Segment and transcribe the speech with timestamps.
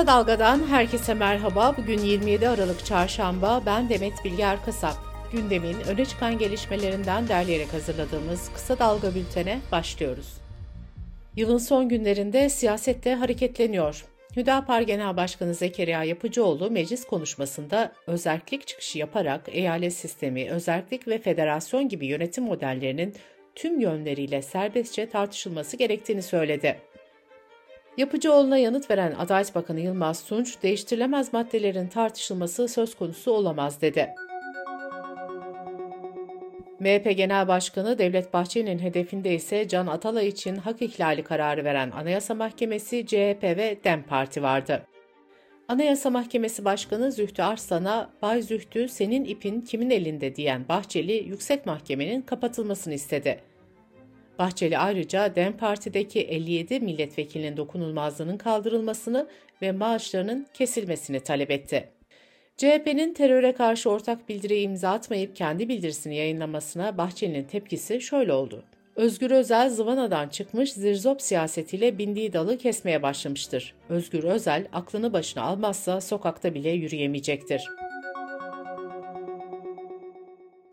[0.00, 1.74] Kısa Dalga'dan herkese merhaba.
[1.76, 3.62] Bugün 27 Aralık Çarşamba.
[3.66, 4.94] Ben Demet Bilge Erkasap.
[5.32, 10.36] Gündemin öne çıkan gelişmelerinden derleyerek hazırladığımız Kısa Dalga bültene başlıyoruz.
[11.36, 14.04] Yılın son günlerinde siyasette hareketleniyor.
[14.36, 21.88] Hüdapar Genel Başkanı Zekeriya Yapıcıoğlu meclis konuşmasında özellik çıkışı yaparak eyalet sistemi, özellik ve federasyon
[21.88, 23.14] gibi yönetim modellerinin
[23.54, 26.89] tüm yönleriyle serbestçe tartışılması gerektiğini söyledi.
[28.00, 34.14] Yapıcıoğlu'na yanıt veren Adalet Bakanı Yılmaz Tunç, değiştirilemez maddelerin tartışılması söz konusu olamaz dedi.
[36.78, 42.34] MHP Genel Başkanı Devlet Bahçeli'nin hedefinde ise Can Atalay için hak ihlali kararı veren Anayasa
[42.34, 44.86] Mahkemesi, CHP ve DEM Parti vardı.
[45.68, 52.22] Anayasa Mahkemesi Başkanı Zühtü Arslan'a "Bay Zühtü senin ipin kimin elinde?" diyen Bahçeli, Yüksek Mahkemenin
[52.22, 53.49] kapatılmasını istedi.
[54.40, 59.28] Bahçeli ayrıca DEM Parti'deki 57 milletvekilinin dokunulmazlığının kaldırılmasını
[59.62, 61.88] ve maaşlarının kesilmesini talep etti.
[62.56, 68.64] CHP'nin teröre karşı ortak bildiri imza atmayıp kendi bildirisini yayınlamasına Bahçeli'nin tepkisi şöyle oldu.
[68.96, 73.74] Özgür Özel zıvanadan çıkmış zirzop siyasetiyle bindiği dalı kesmeye başlamıştır.
[73.88, 77.62] Özgür Özel aklını başına almazsa sokakta bile yürüyemeyecektir.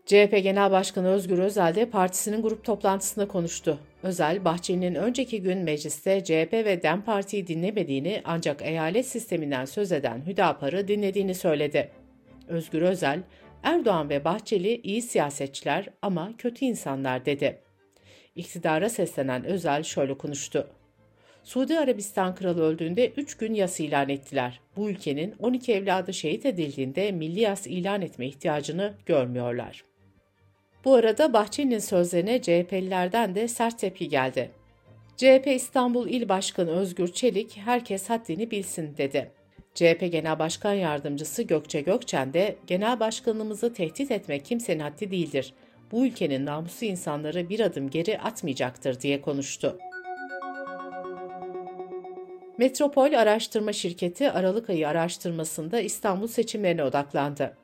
[0.08, 3.78] CHP Genel Başkanı Özgür Özel de partisinin grup toplantısında konuştu.
[4.02, 10.22] Özel, Bahçeli'nin önceki gün mecliste CHP ve DEM Parti'yi dinlemediğini ancak eyalet sisteminden söz eden
[10.26, 11.90] Hüdapar'ı dinlediğini söyledi.
[12.48, 13.20] Özgür Özel,
[13.62, 17.58] Erdoğan ve Bahçeli iyi siyasetçiler ama kötü insanlar dedi.
[18.36, 20.68] İktidara seslenen Özel şöyle konuştu.
[21.44, 24.60] Suudi Arabistan kralı öldüğünde 3 gün yas ilan ettiler.
[24.76, 29.87] Bu ülkenin 12 evladı şehit edildiğinde milli yas ilan etme ihtiyacını görmüyorlar.
[30.84, 34.50] Bu arada Bahçeli'nin sözlerine CHP'lilerden de sert tepki geldi.
[35.16, 39.30] CHP İstanbul İl Başkanı Özgür Çelik herkes haddini bilsin dedi.
[39.74, 45.54] CHP Genel Başkan Yardımcısı Gökçe Gökçen de genel başkanımızı tehdit etmek kimsenin haddi değildir.
[45.92, 49.78] Bu ülkenin namuslu insanları bir adım geri atmayacaktır diye konuştu.
[52.58, 57.56] Metropol Araştırma Şirketi Aralık ayı araştırmasında İstanbul seçimlerine odaklandı.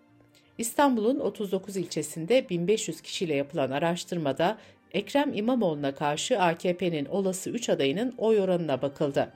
[0.58, 4.58] İstanbul'un 39 ilçesinde 1500 kişiyle yapılan araştırmada
[4.92, 9.32] Ekrem İmamoğlu'na karşı AKP'nin olası 3 adayının oy oranına bakıldı.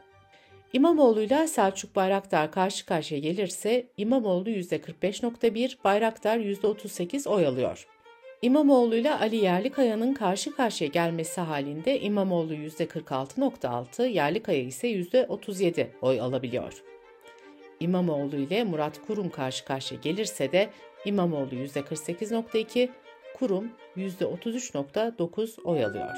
[0.72, 7.86] İmamoğlu ile Selçuk Bayraktar karşı karşıya gelirse İmamoğlu %45.1, Bayraktar %38 oy alıyor.
[8.42, 16.82] İmamoğlu ile Ali Yerlikaya'nın karşı karşıya gelmesi halinde İmamoğlu %46.6, Yerlikaya ise %37 oy alabiliyor.
[17.80, 20.70] İmamoğlu ile Murat Kurum karşı karşıya gelirse de
[21.08, 22.88] İmamoğlu %48.2,
[23.38, 26.16] Kurum %33.9 oy alıyor.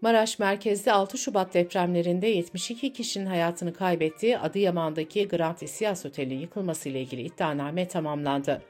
[0.00, 7.22] Maraş merkezli 6 Şubat depremlerinde 72 kişinin hayatını kaybettiği Adıyaman'daki Grand Isias Oteli'nin yıkılmasıyla ilgili
[7.22, 8.62] iddianame tamamlandı.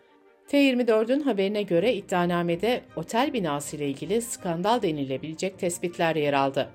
[0.48, 6.68] T24'ün haberine göre iddianamede otel binası ile ilgili skandal denilebilecek tespitler yer aldı.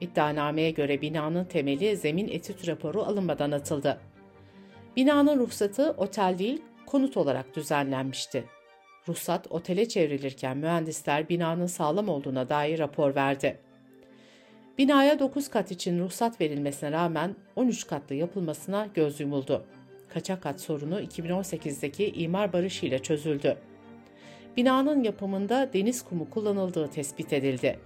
[0.00, 4.00] İddianameye göre binanın temeli zemin etüt raporu alınmadan atıldı.
[4.96, 8.44] Binanın ruhsatı otel değil, konut olarak düzenlenmişti.
[9.08, 13.58] Ruhsat otele çevrilirken mühendisler binanın sağlam olduğuna dair rapor verdi.
[14.78, 19.64] Binaya 9 kat için ruhsat verilmesine rağmen 13 katlı yapılmasına göz yumuldu.
[20.08, 23.56] Kaçak kat sorunu 2018'deki imar barışı ile çözüldü.
[24.56, 27.78] Binanın yapımında deniz kumu kullanıldığı tespit edildi.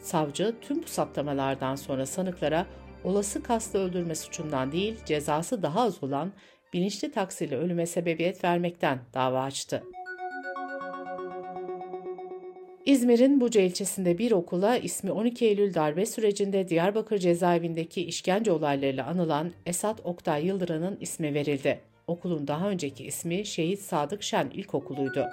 [0.00, 2.66] Savcı tüm bu saptamalardan sonra sanıklara
[3.04, 6.32] olası kastı öldürme suçundan değil cezası daha az olan
[6.72, 9.82] bilinçli taksirle ölüme sebebiyet vermekten dava açtı.
[12.86, 19.52] İzmir'in Buca ilçesinde bir okula ismi 12 Eylül darbe sürecinde Diyarbakır cezaevindeki işkence olaylarıyla anılan
[19.66, 21.80] Esat Oktay Yıldıran'ın ismi verildi.
[22.06, 25.26] Okulun daha önceki ismi Şehit Sadık Şen İlkokulu'ydu.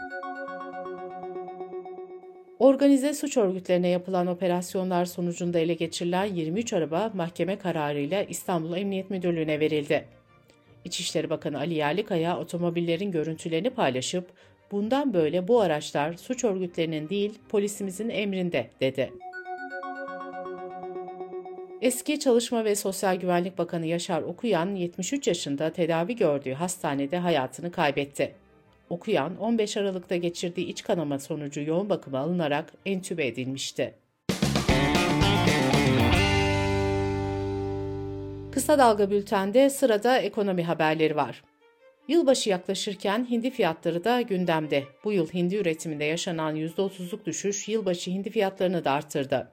[2.59, 9.59] Organize suç örgütlerine yapılan operasyonlar sonucunda ele geçirilen 23 araba mahkeme kararıyla İstanbul Emniyet Müdürlüğü'ne
[9.59, 10.05] verildi.
[10.85, 14.29] İçişleri Bakanı Ali Yerlikaya otomobillerin görüntülerini paylaşıp
[14.71, 19.13] bundan böyle bu araçlar suç örgütlerinin değil polisimizin emrinde dedi.
[21.81, 28.35] Eski Çalışma ve Sosyal Güvenlik Bakanı Yaşar Okuyan 73 yaşında tedavi gördüğü hastanede hayatını kaybetti.
[28.89, 33.95] Okuyan 15 Aralık'ta geçirdiği iç kanama sonucu yoğun bakıma alınarak entübe edilmişti.
[38.51, 41.43] Kısa Dalga Bülten'de sırada ekonomi haberleri var.
[42.07, 44.83] Yılbaşı yaklaşırken hindi fiyatları da gündemde.
[45.03, 49.51] Bu yıl hindi üretiminde yaşanan %30'luk düşüş yılbaşı hindi fiyatlarını da arttırdı.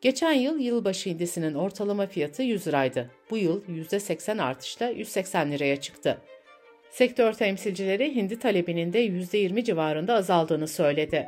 [0.00, 3.10] Geçen yıl yılbaşı hindisinin ortalama fiyatı 100 liraydı.
[3.30, 6.18] Bu yıl %80 artışla 180 liraya çıktı.
[6.94, 11.26] Sektör temsilcileri hindi talebinin de %20 civarında azaldığını söyledi.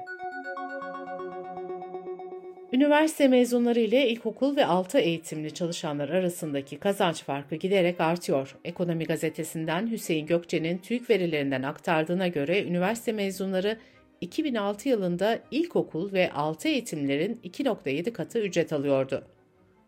[2.72, 8.56] Üniversite mezunları ile ilkokul ve altı eğitimli çalışanlar arasındaki kazanç farkı giderek artıyor.
[8.64, 13.78] Ekonomi gazetesinden Hüseyin Gökçe'nin TÜİK verilerinden aktardığına göre üniversite mezunları
[14.20, 19.24] 2006 yılında ilkokul ve altı eğitimlerin 2.7 katı ücret alıyordu.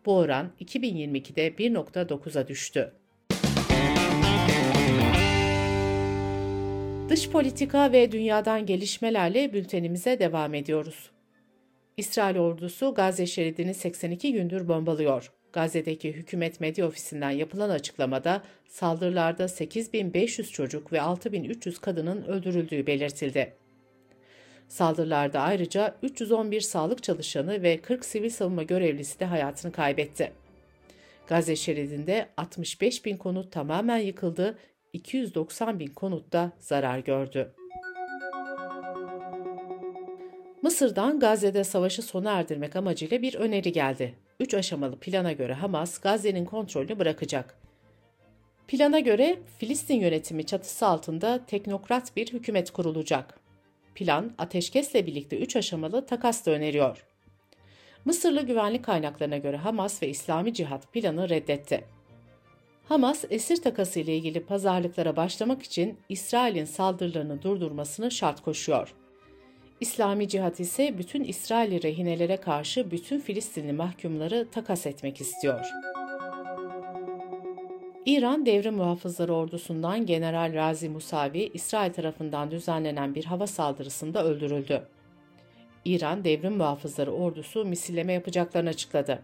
[0.05, 2.98] Bu oran 2022'de 1.9'a düştü.
[7.09, 11.09] Dış politika ve dünyadan gelişmelerle bültenimize devam ediyoruz.
[11.97, 15.31] İsrail ordusu Gazze şeridini 82 gündür bombalıyor.
[15.53, 23.53] Gazze'deki hükümet medya ofisinden yapılan açıklamada saldırılarda 8500 çocuk ve 6300 kadının öldürüldüğü belirtildi.
[24.67, 30.31] Saldırılarda ayrıca 311 sağlık çalışanı ve 40 sivil savunma görevlisi de hayatını kaybetti.
[31.27, 34.57] Gazze şeridinde 65 bin konut tamamen yıkıldı,
[34.93, 37.53] 290 bin konut da zarar gördü.
[40.61, 44.15] Mısır'dan Gazze'de savaşı sona erdirmek amacıyla bir öneri geldi.
[44.39, 47.57] Üç aşamalı plana göre Hamas, Gazze'nin kontrolünü bırakacak.
[48.67, 53.39] Plana göre Filistin yönetimi çatısı altında teknokrat bir hükümet kurulacak.
[53.95, 57.05] Plan, ateşkesle birlikte üç aşamalı takas da öneriyor.
[58.05, 61.98] Mısırlı güvenlik kaynaklarına göre Hamas ve İslami Cihat planı reddetti.
[62.89, 68.93] Hamas, esir takası ile ilgili pazarlıklara başlamak için İsrail'in saldırılarını durdurmasını şart koşuyor.
[69.79, 75.65] İslami Cihat ise bütün İsrailli rehinelere karşı bütün Filistinli mahkumları takas etmek istiyor.
[78.05, 84.87] İran Devrim Muhafızları Ordusu'ndan General Razi Musavi, İsrail tarafından düzenlenen bir hava saldırısında öldürüldü.
[85.85, 89.21] İran Devrim Muhafızları Ordusu misilleme yapacaklarını açıkladı.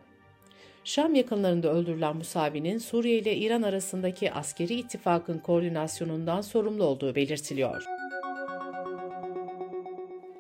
[0.85, 7.83] Şam yakınlarında öldürülen Musavi'nin Suriye ile İran arasındaki askeri ittifakın koordinasyonundan sorumlu olduğu belirtiliyor.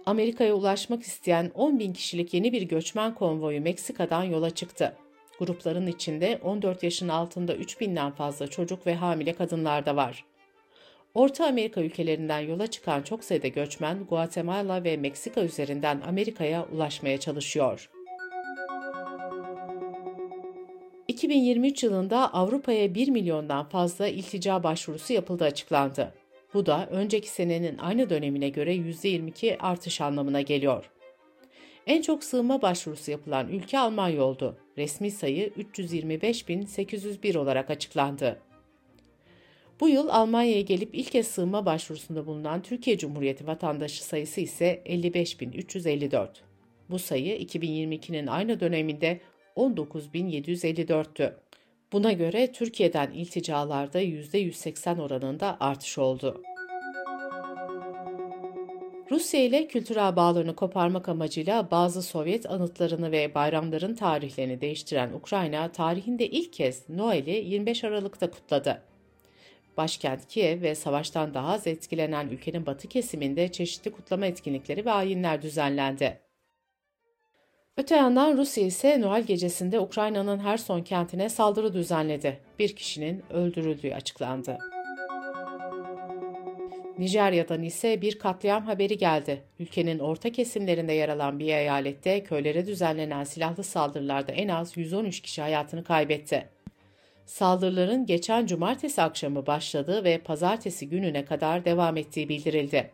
[0.05, 4.95] Amerika'ya ulaşmak isteyen 10 bin kişilik yeni bir göçmen konvoyu Meksika'dan yola çıktı.
[5.39, 10.25] Grupların içinde 14 yaşın altında 3 binden fazla çocuk ve hamile kadınlar da var.
[11.13, 17.89] Orta Amerika ülkelerinden yola çıkan çok sayıda göçmen Guatemala ve Meksika üzerinden Amerika'ya ulaşmaya çalışıyor.
[21.25, 26.13] 2023 yılında Avrupa'ya 1 milyondan fazla iltica başvurusu yapıldığı açıklandı.
[26.53, 30.91] Bu da önceki senenin aynı dönemine göre %22 artış anlamına geliyor.
[31.87, 34.57] En çok sığınma başvurusu yapılan ülke Almanya oldu.
[34.77, 38.39] Resmi sayı 325.801 olarak açıklandı.
[39.79, 46.27] Bu yıl Almanya'ya gelip ilk kez sığınma başvurusunda bulunan Türkiye Cumhuriyeti vatandaşı sayısı ise 55.354.
[46.89, 49.19] Bu sayı 2022'nin aynı döneminde
[49.55, 51.33] 19.754'tü.
[51.91, 56.41] Buna göre Türkiye'den ilticalarda %180 oranında artış oldu.
[59.11, 66.27] Rusya ile kültürel bağlarını koparmak amacıyla bazı Sovyet anıtlarını ve bayramların tarihlerini değiştiren Ukrayna, tarihinde
[66.27, 68.81] ilk kez Noel'i 25 Aralık'ta kutladı.
[69.77, 75.41] Başkent Kiev ve savaştan daha az etkilenen ülkenin batı kesiminde çeşitli kutlama etkinlikleri ve ayinler
[75.41, 76.24] düzenlendi.
[77.77, 82.39] Öte yandan Rusya ise Noel gecesinde Ukrayna'nın her son kentine saldırı düzenledi.
[82.59, 84.57] Bir kişinin öldürüldüğü açıklandı.
[86.97, 89.43] Nijerya'dan ise bir katliam haberi geldi.
[89.59, 95.41] Ülkenin orta kesimlerinde yer alan bir eyalette köylere düzenlenen silahlı saldırılarda en az 113 kişi
[95.41, 96.49] hayatını kaybetti.
[97.25, 102.91] Saldırıların geçen cumartesi akşamı başladığı ve pazartesi gününe kadar devam ettiği bildirildi.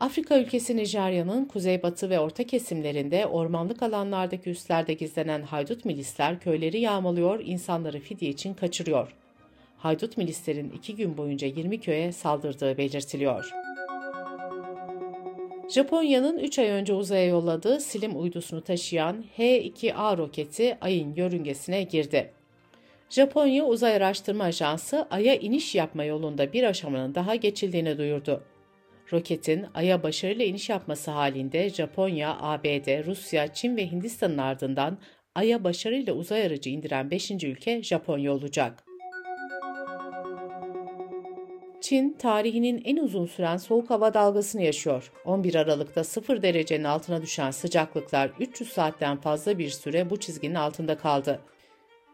[0.00, 7.40] Afrika ülkesi Nijerya'nın kuzeybatı ve orta kesimlerinde ormanlık alanlardaki üslerde gizlenen haydut milisler köyleri yağmalıyor,
[7.44, 9.14] insanları fidye için kaçırıyor.
[9.78, 13.50] Haydut milislerin iki gün boyunca 20 köye saldırdığı belirtiliyor.
[15.68, 22.32] Japonya'nın 3 ay önce uzaya yolladığı Slim uydusunu taşıyan H-2A roketi ayın yörüngesine girdi.
[23.10, 28.42] Japonya Uzay Araştırma Ajansı Ay'a iniş yapma yolunda bir aşamanın daha geçildiğini duyurdu.
[29.12, 34.98] Roketin Ay'a başarılı iniş yapması halinde Japonya, ABD, Rusya, Çin ve Hindistan'ın ardından
[35.34, 37.30] Ay'a başarıyla uzay aracı indiren 5.
[37.30, 38.84] ülke Japonya olacak.
[41.80, 45.12] Çin, tarihinin en uzun süren soğuk hava dalgasını yaşıyor.
[45.24, 50.98] 11 Aralık'ta 0 derecenin altına düşen sıcaklıklar 300 saatten fazla bir süre bu çizginin altında
[50.98, 51.40] kaldı.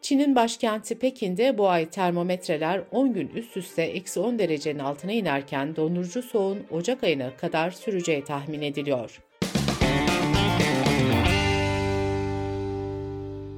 [0.04, 5.76] Çin'in başkenti Pekin'de bu ay termometreler 10 gün üst üste eksi 10 derecenin altına inerken
[5.76, 9.22] dondurucu soğuğun Ocak ayına kadar süreceği tahmin ediliyor.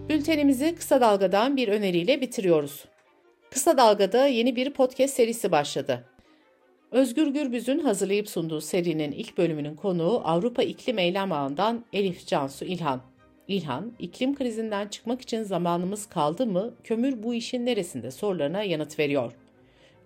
[0.09, 2.85] Bültenimizi kısa dalgadan bir öneriyle bitiriyoruz.
[3.50, 6.05] Kısa Dalga'da yeni bir podcast serisi başladı.
[6.91, 13.15] Özgür Gürbüz'ün hazırlayıp sunduğu serinin ilk bölümünün konuğu Avrupa İklim Eylem Ağı'ndan Elif Cansu İlhan.
[13.49, 19.33] İlhan, iklim krizinden çıkmak için zamanımız kaldı mı, kömür bu işin neresinde sorularına yanıt veriyor.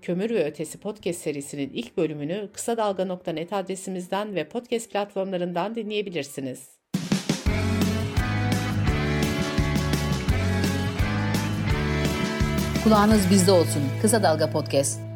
[0.02, 6.68] Kömür ve Ötesi podcast serisinin ilk bölümünü kısa dalga.net adresimizden ve podcast platformlarından dinleyebilirsiniz.
[12.84, 13.82] Kulağınız bizde olsun.
[14.02, 15.09] Kısa Dalga Podcast.